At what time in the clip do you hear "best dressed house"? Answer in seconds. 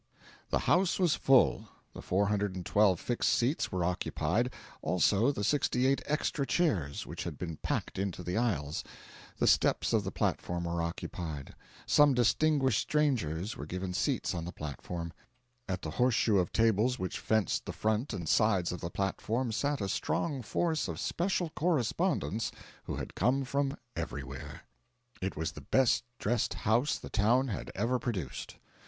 25.61-26.97